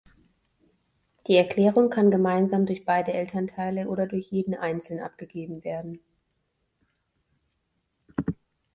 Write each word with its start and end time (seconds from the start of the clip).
Die 1.27 1.35
Erklärung 1.35 1.91
kann 1.91 2.09
gemeinsam 2.09 2.65
durch 2.65 2.85
beide 2.85 3.13
Elternteile 3.13 3.87
oder 3.87 4.07
durch 4.07 4.31
jeden 4.31 4.55
einzeln 4.55 4.99
abgegeben 4.99 5.63
werden. 5.63 5.99